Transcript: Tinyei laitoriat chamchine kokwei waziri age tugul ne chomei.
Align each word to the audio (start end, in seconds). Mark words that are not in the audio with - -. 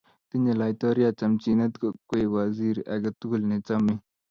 Tinyei 0.29 0.57
laitoriat 0.59 1.15
chamchine 1.19 1.65
kokwei 1.81 2.27
waziri 2.33 2.81
age 2.93 3.09
tugul 3.19 3.41
ne 3.45 3.55
chomei. 3.67 3.99